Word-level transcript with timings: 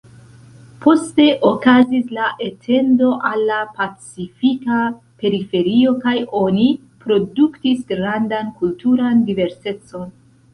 Poste 0.83 1.25
okazis 1.49 2.07
la 2.17 2.29
etendo 2.45 3.09
al 3.29 3.43
la 3.49 3.59
pacifika 3.81 4.79
periferio 5.25 5.93
kaj 6.07 6.15
oni 6.41 6.67
produktis 7.05 7.85
grandan 7.93 8.51
kulturan 8.63 9.23
diversecon. 9.31 10.11